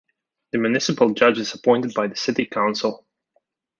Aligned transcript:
The 0.49 0.57
Municipal 0.57 1.11
Judge 1.13 1.37
is 1.37 1.53
appointed 1.53 1.93
by 1.93 2.07
the 2.07 2.15
City 2.15 2.47
Council. 2.47 3.05